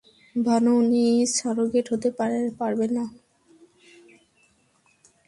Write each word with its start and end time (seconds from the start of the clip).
ভানু, 0.35 0.71
উনি 0.81 1.03
সারোগেট 1.35 1.85
হতে 1.93 2.09
পারবে 2.59 2.85
না। 2.95 3.03